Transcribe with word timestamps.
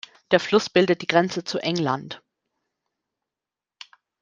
Der 0.31 0.39
Fluß 0.39 0.71
bildet 0.71 1.03
die 1.03 1.07
Grenze 1.07 1.43
zu 1.43 1.59
England. 1.59 2.23